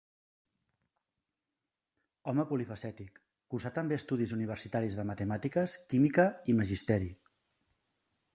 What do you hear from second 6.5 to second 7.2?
Magisteri.